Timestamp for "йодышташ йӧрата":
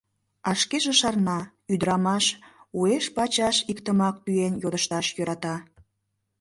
4.63-5.55